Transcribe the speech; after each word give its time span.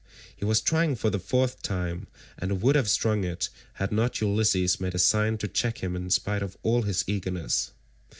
He 0.35 0.45
was 0.45 0.61
trying 0.61 0.95
for 0.95 1.11
the 1.11 1.19
fourth 1.19 1.61
time, 1.61 2.07
and 2.39 2.59
would 2.63 2.75
have 2.75 2.89
strung 2.89 3.23
it 3.23 3.49
had 3.73 3.91
not 3.91 4.19
Ulysses 4.19 4.81
made 4.81 4.95
a 4.95 4.97
sign 4.97 5.37
to 5.37 5.47
check 5.47 5.83
him 5.83 5.95
in 5.95 6.09
spite 6.09 6.41
of 6.41 6.57
all 6.63 6.81
his 6.81 7.03
eagerness. 7.05 7.69